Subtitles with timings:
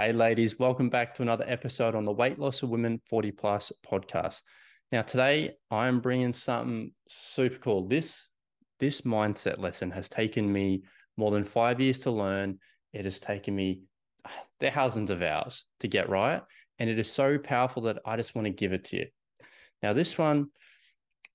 [0.00, 3.70] Hey, ladies, welcome back to another episode on the Weight Loss of Women 40 Plus
[3.86, 4.40] podcast.
[4.90, 7.86] Now, today I'm bringing something super cool.
[7.86, 8.26] This
[8.78, 10.84] this mindset lesson has taken me
[11.18, 12.60] more than five years to learn.
[12.94, 13.82] It has taken me
[14.24, 14.30] uh,
[14.70, 16.40] thousands of hours to get right,
[16.78, 19.06] and it is so powerful that I just want to give it to you.
[19.82, 20.46] Now, this one,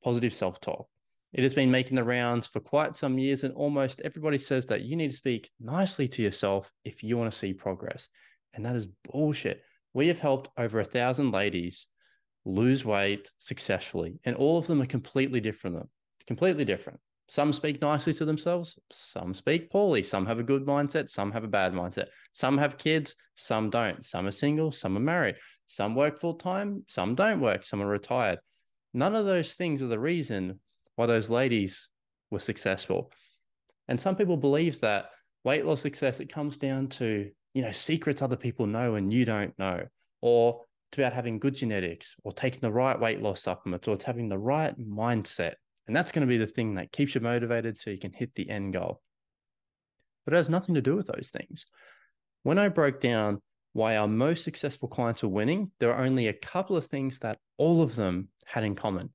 [0.04, 0.88] positive self talk.
[1.34, 4.82] It has been making the rounds for quite some years, and almost everybody says that
[4.82, 8.10] you need to speak nicely to yourself if you want to see progress.
[8.56, 9.62] And that is bullshit.
[9.94, 11.88] We have helped over a thousand ladies
[12.46, 15.78] lose weight successfully, and all of them are completely different.
[15.78, 15.90] Them
[16.28, 17.00] completely different.
[17.28, 21.44] Some speak nicely to themselves, some speak poorly, some have a good mindset, some have
[21.44, 22.08] a bad mindset.
[22.34, 24.06] Some have kids, some don't.
[24.06, 25.38] Some are single, some are married.
[25.66, 28.40] Some work full time, some don't work, some are retired.
[28.94, 30.60] None of those things are the reason
[30.96, 31.90] why those ladies
[32.30, 33.12] were successful.
[33.88, 35.10] And some people believe that
[35.44, 39.26] weight loss success, it comes down to, you know, secrets other people know and you
[39.26, 39.82] don't know,
[40.22, 40.62] or
[40.92, 44.38] it's about having good genetics or taking the right weight loss supplements or having the
[44.38, 45.54] right mindset.
[45.88, 48.36] And that's going to be the thing that keeps you motivated so you can hit
[48.36, 49.02] the end goal.
[50.26, 51.66] But it has nothing to do with those things.
[52.44, 56.34] When I broke down why our most successful clients are winning, there are only a
[56.34, 59.14] couple of things that all of them had in common.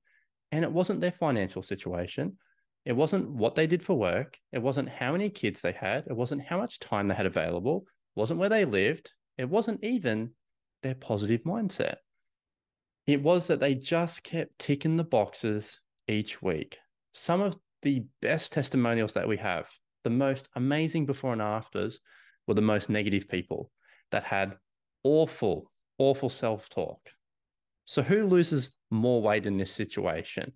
[0.51, 2.37] And it wasn't their financial situation.
[2.85, 4.39] It wasn't what they did for work.
[4.51, 6.05] It wasn't how many kids they had.
[6.07, 7.85] It wasn't how much time they had available.
[8.15, 9.11] Wasn't where they lived.
[9.37, 10.31] It wasn't even
[10.83, 11.97] their positive mindset.
[13.07, 16.77] It was that they just kept ticking the boxes each week.
[17.13, 19.67] Some of the best testimonials that we have,
[20.03, 21.99] the most amazing before and afters,
[22.47, 23.71] were the most negative people
[24.11, 24.55] that had
[25.03, 26.99] awful, awful self talk.
[27.85, 30.53] So, who loses more weight in this situation?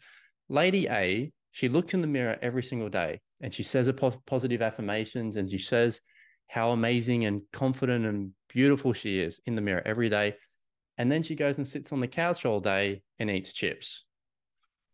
[0.50, 4.22] Lady A, she looks in the mirror every single day and she says a po-
[4.26, 6.02] positive affirmations and she says
[6.48, 10.36] how amazing and confident and beautiful she is in the mirror every day.
[10.98, 14.06] And then she goes and sits on the couch all day and eats chips.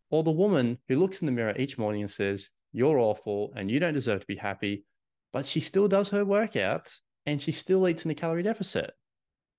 [0.09, 3.69] Or the woman who looks in the mirror each morning and says, You're awful and
[3.69, 4.85] you don't deserve to be happy,
[5.31, 8.91] but she still does her workouts and she still eats in a calorie deficit.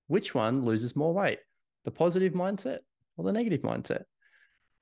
[0.07, 1.39] Which one loses more weight?
[1.85, 2.79] The positive mindset
[3.17, 4.03] or the negative mindset?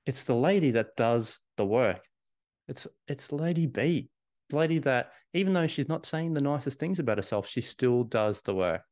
[0.04, 2.04] It's the lady that does the work.
[2.68, 4.10] It's it's lady B
[4.52, 8.42] lady that even though she's not saying the nicest things about herself, she still does
[8.42, 8.82] the work.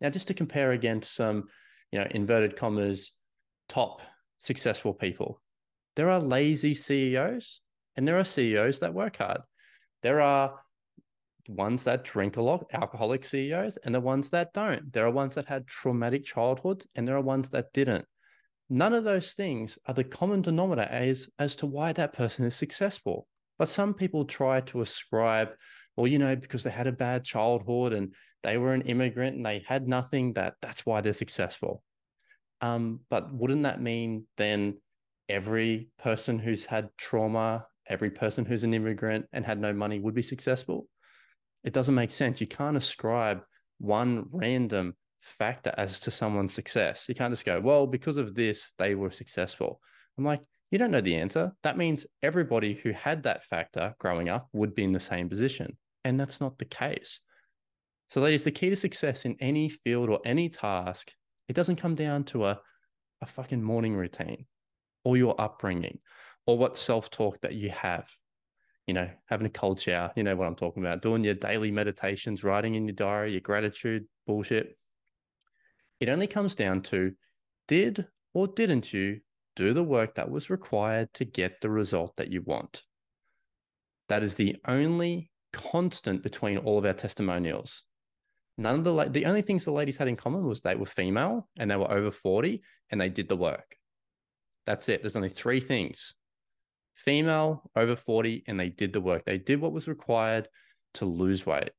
[0.00, 1.48] Now, just to compare against some,
[1.90, 3.12] you know, inverted commas,
[3.68, 4.02] top
[4.38, 5.40] successful people,
[5.96, 7.60] there are lazy CEOs
[7.96, 9.40] and there are CEOs that work hard.
[10.02, 10.60] There are
[11.48, 14.92] ones that drink a lot, alcoholic CEOs, and the ones that don't.
[14.92, 18.06] There are ones that had traumatic childhoods and there are ones that didn't.
[18.70, 22.56] None of those things are the common denominator as, as to why that person is
[22.56, 23.26] successful.
[23.58, 25.50] But some people try to ascribe,
[25.96, 29.46] well, you know, because they had a bad childhood and they were an immigrant and
[29.46, 31.82] they had nothing, that that's why they're successful.
[32.60, 34.78] Um, but wouldn't that mean then
[35.28, 40.14] every person who's had trauma, every person who's an immigrant and had no money would
[40.14, 40.88] be successful?
[41.62, 42.40] It doesn't make sense.
[42.40, 43.42] You can't ascribe
[43.78, 47.04] one random factor as to someone's success.
[47.08, 49.80] You can't just go, well, because of this, they were successful.
[50.18, 50.42] I'm like,
[50.74, 51.52] you don't know the answer.
[51.62, 55.78] That means everybody who had that factor growing up would be in the same position.
[56.04, 57.20] And that's not the case.
[58.10, 61.12] So, ladies, the key to success in any field or any task,
[61.48, 62.60] it doesn't come down to a,
[63.22, 64.46] a fucking morning routine
[65.04, 66.00] or your upbringing
[66.44, 68.10] or what self talk that you have.
[68.88, 71.70] You know, having a cold shower, you know what I'm talking about, doing your daily
[71.70, 74.76] meditations, writing in your diary, your gratitude bullshit.
[76.00, 77.12] It only comes down to
[77.68, 79.20] did or didn't you
[79.56, 82.82] do the work that was required to get the result that you want.
[84.08, 87.82] That is the only constant between all of our testimonials.
[88.56, 91.48] None of the the only things the ladies had in common was they were female
[91.58, 93.76] and they were over 40 and they did the work.
[94.66, 95.02] That's it.
[95.02, 96.14] There's only three things.
[96.94, 99.24] Female, over 40, and they did the work.
[99.24, 100.48] They did what was required
[100.94, 101.70] to lose weight.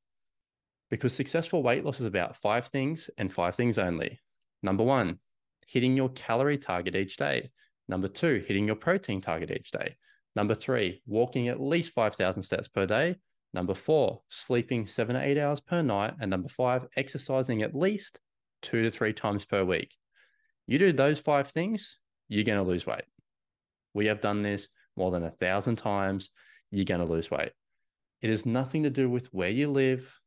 [0.90, 4.20] Because successful weight loss is about five things and five things only.
[4.62, 5.18] Number one,
[5.66, 7.50] hitting your calorie target each day.
[7.88, 9.96] Number two, hitting your protein target each day.
[10.34, 13.16] Number three, walking at least 5,000 steps per day.
[13.54, 16.14] Number four, sleeping seven to eight hours per night.
[16.20, 18.18] And number five, exercising at least
[18.62, 19.94] two to three times per week.
[20.66, 21.98] You do those five things,
[22.28, 23.04] you're going to lose weight.
[23.94, 26.30] We have done this more than a thousand times.
[26.70, 27.52] You're going to lose weight.
[28.20, 30.20] It has nothing to do with where you live,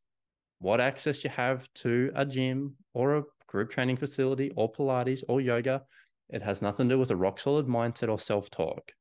[0.60, 5.42] what access you have to a gym or a group training facility or Pilates or
[5.42, 5.84] yoga.
[6.30, 8.92] It has nothing to do with a rock solid mindset or self talk.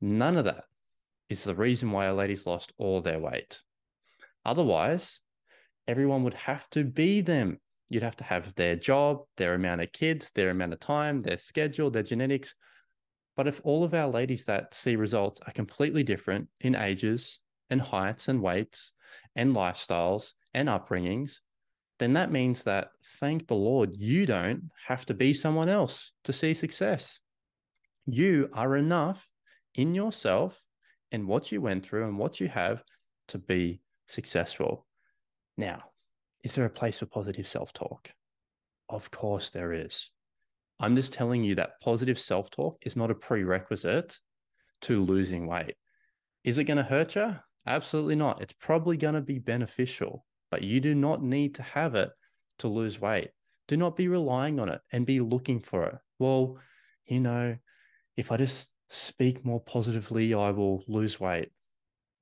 [0.00, 0.64] None of that
[1.30, 3.60] is the reason why our ladies lost all their weight.
[4.44, 5.20] Otherwise,
[5.88, 7.58] everyone would have to be them.
[7.88, 11.38] You'd have to have their job, their amount of kids, their amount of time, their
[11.38, 12.54] schedule, their genetics.
[13.36, 17.40] But if all of our ladies that see results are completely different in ages
[17.70, 18.92] and heights and weights
[19.36, 21.38] and lifestyles and upbringings,
[21.98, 22.90] then that means that,
[23.20, 27.20] thank the Lord, you don't have to be someone else to see success.
[28.06, 29.28] You are enough
[29.74, 30.60] in yourself
[31.12, 32.82] and what you went through and what you have
[33.28, 34.86] to be successful.
[35.56, 35.84] Now,
[36.42, 38.10] is there a place for positive self talk?
[38.88, 40.10] Of course, there is.
[40.80, 44.18] I'm just telling you that positive self talk is not a prerequisite
[44.82, 45.76] to losing weight.
[46.42, 47.36] Is it going to hurt you?
[47.66, 48.42] Absolutely not.
[48.42, 52.10] It's probably going to be beneficial, but you do not need to have it
[52.58, 53.30] to lose weight.
[53.68, 55.94] Do not be relying on it and be looking for it.
[56.18, 56.58] Well,
[57.06, 57.56] you know,
[58.18, 61.52] if I just speak more positively, I will lose weight.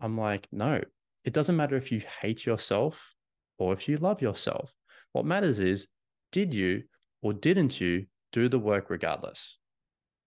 [0.01, 0.81] I'm like, no,
[1.25, 3.17] it doesn't matter if you hate yourself
[3.59, 4.73] or if you love yourself.
[5.11, 5.89] What matters is,
[6.31, 6.85] did you
[7.23, 9.59] or didn't you do the work regardless?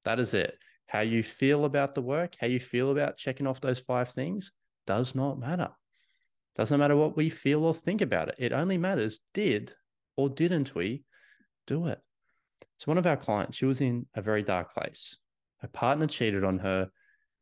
[0.03, 0.57] That is it.
[0.87, 4.51] How you feel about the work, how you feel about checking off those five things
[4.85, 5.69] does not matter.
[6.55, 8.35] Doesn't matter what we feel or think about it.
[8.37, 9.73] It only matters did
[10.15, 11.03] or didn't we
[11.65, 11.99] do it.
[12.77, 15.17] So, one of our clients, she was in a very dark place.
[15.59, 16.89] Her partner cheated on her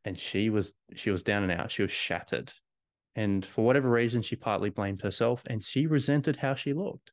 [0.05, 1.71] and she was she was down and out.
[1.71, 2.51] She was shattered.
[3.15, 7.11] And for whatever reason she partly blamed herself and she resented how she looked.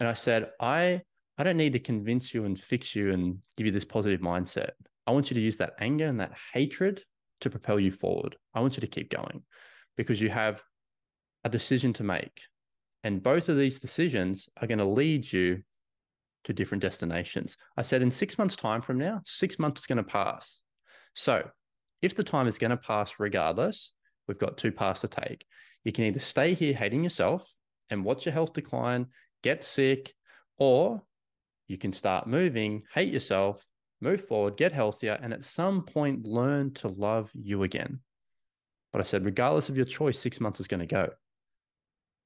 [0.00, 1.00] And i said i
[1.38, 4.70] i don't need to convince you and fix you and give you this positive mindset.
[5.06, 7.02] I want you to use that anger and that hatred
[7.40, 8.36] to propel you forward.
[8.54, 9.42] I want you to keep going
[9.96, 10.62] because you have
[11.44, 12.42] a decision to make
[13.04, 15.62] and both of these decisions are going to lead you
[16.44, 17.56] to different destinations.
[17.76, 20.60] I said in six months' time from now, six months is going to pass.
[21.14, 21.48] So
[22.00, 23.92] if the time is going to pass regardless,
[24.26, 25.44] we've got two paths to take.
[25.84, 27.46] You can either stay here hating yourself
[27.90, 29.06] and watch your health decline,
[29.42, 30.14] get sick,
[30.56, 31.02] or
[31.68, 33.62] you can start moving, hate yourself,
[34.00, 38.00] move forward, get healthier, and at some point learn to love you again.
[38.92, 41.10] But I said, regardless of your choice, six months is going to go.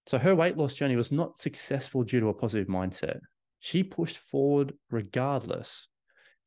[0.09, 3.21] So her weight loss journey was not successful due to a positive mindset.
[3.61, 5.87] She pushed forward regardless.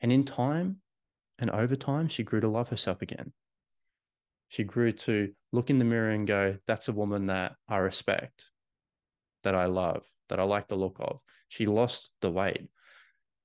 [0.02, 0.78] And in time
[1.38, 3.34] and over time, she grew to love herself again.
[4.48, 8.46] She grew to look in the mirror and go, That's a woman that I respect,
[9.44, 11.20] that I love, that I like the look of.
[11.48, 12.68] She lost the weight.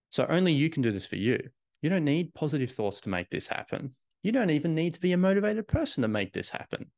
[0.09, 1.39] So only you can do this for you.
[1.83, 3.95] You don't need positive thoughts to make this happen.
[4.23, 6.91] You don't even need to be a motivated person to make this happen.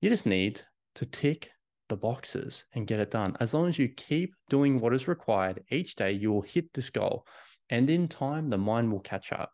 [0.00, 0.60] You just need
[0.96, 1.52] to tick
[1.90, 3.36] the boxes and get it done.
[3.40, 6.88] As long as you keep doing what is required each day, you will hit this
[6.88, 7.26] goal.
[7.68, 9.52] And in time, the mind will catch up.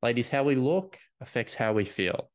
[0.00, 2.30] Ladies, how we look affects how we feel.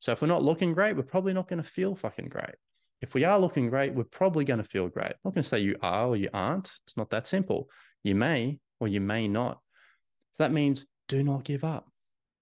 [0.00, 2.56] So if we're not looking great, we're probably not going to feel fucking great.
[3.00, 5.10] If we are looking great, we're probably going to feel great.
[5.10, 6.70] I'm not going to say you are or you aren't.
[6.86, 7.70] It's not that simple.
[8.02, 9.60] You may or you may not.
[10.32, 11.88] So that means do not give up.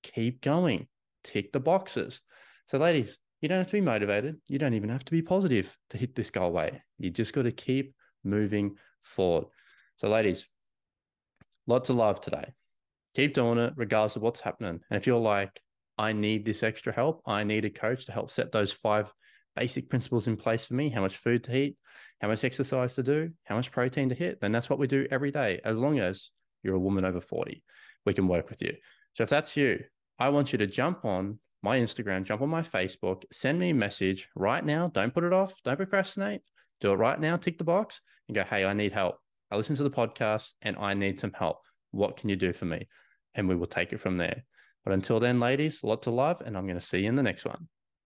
[0.02, 0.86] Keep going.
[1.22, 2.20] Tick the boxes.
[2.68, 4.40] So, ladies, you don't have to be motivated.
[4.48, 6.82] You don't even have to be positive to hit this goal way.
[6.98, 7.94] You just got to keep
[8.24, 9.48] moving forward.
[9.98, 10.46] So, ladies,
[11.66, 12.54] lots of love today.
[13.14, 14.80] Keep doing it regardless of what's happening.
[14.88, 15.60] And if you're like,
[15.98, 19.12] I need this extra help, I need a coach to help set those five
[19.54, 21.76] basic principles in place for me how much food to eat,
[22.22, 25.06] how much exercise to do, how much protein to hit, then that's what we do
[25.10, 25.60] every day.
[25.66, 26.30] As long as
[26.62, 27.62] you're a woman over 40,
[28.06, 28.72] we can work with you.
[29.12, 29.80] So, if that's you,
[30.18, 33.74] I want you to jump on my Instagram, jump on my Facebook, send me a
[33.74, 34.88] message right now.
[34.88, 35.54] Don't put it off.
[35.64, 36.42] Don't procrastinate.
[36.80, 37.38] Do it right now.
[37.38, 39.16] Tick the box and go, hey, I need help.
[39.50, 41.62] I listen to the podcast and I need some help.
[41.90, 42.86] What can you do for me?
[43.34, 44.44] And we will take it from there.
[44.84, 47.22] But until then, ladies, lots of love, and I'm going to see you in the
[47.22, 47.66] next one.